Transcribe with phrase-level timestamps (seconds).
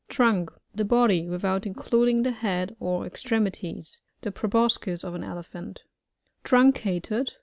[0.09, 4.01] Trunk.— The body without including the head or extremities.
[4.21, 5.83] The pro* boscis of an Elephant
[6.43, 7.33] Truncated.